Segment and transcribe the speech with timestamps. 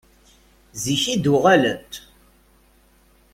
[0.83, 1.93] Zik i d-uɣalent?